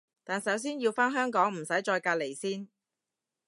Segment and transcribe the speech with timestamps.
[0.23, 2.67] 但首先要返香港唔使再隔離先